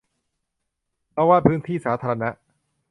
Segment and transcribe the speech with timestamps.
[1.13, 2.29] เราวาดพื้นที่สาธารณะ